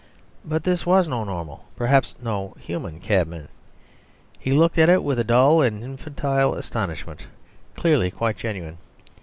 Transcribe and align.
But 0.43 0.63
this 0.63 0.83
was 0.83 1.07
no 1.07 1.23
normal, 1.23 1.65
perhaps, 1.75 2.15
no 2.19 2.55
human, 2.59 2.99
cabman. 2.99 3.49
He 4.39 4.49
looked 4.51 4.79
at 4.79 4.89
it 4.89 5.03
with 5.03 5.19
a 5.19 5.23
dull 5.23 5.61
and 5.61 5.83
infantile 5.83 6.55
astonishment, 6.55 7.27
clearly 7.75 8.09
quite 8.09 8.37
genuine. 8.37 8.79